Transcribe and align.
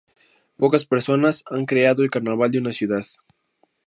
Pocas 0.57 0.83
personas 0.83 1.43
han 1.45 1.67
creado 1.67 2.01
el 2.01 2.09
carnaval 2.09 2.49
de 2.49 2.57
una 2.57 2.73
ciudad. 2.73 3.05